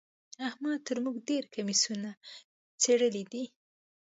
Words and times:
احمد 0.47 0.79
تر 0.87 0.97
موږ 1.03 1.15
ډېر 1.29 1.43
کميسونه 1.55 2.09
څيرلي 2.81 3.23
دي. 3.31 3.43